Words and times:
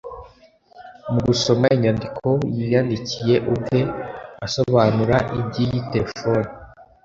Mu 1.11 1.19
gusoma 1.27 1.65
inyandiko 1.75 2.27
yiyandikiye 2.55 3.35
ubwe 3.51 3.79
asobanura 4.45 5.15
iby’iyi 5.39 5.79
telefone 5.93 6.47